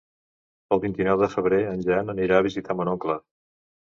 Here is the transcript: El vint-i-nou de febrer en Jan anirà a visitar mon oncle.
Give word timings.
El 0.77 0.79
vint-i-nou 0.85 1.19
de 1.23 1.27
febrer 1.33 1.59
en 1.73 1.83
Jan 1.89 2.09
anirà 2.15 2.39
a 2.39 2.47
visitar 2.47 2.79
mon 2.79 2.93
oncle. 2.97 3.21